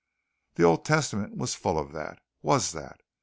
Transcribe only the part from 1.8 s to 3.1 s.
that. Was that.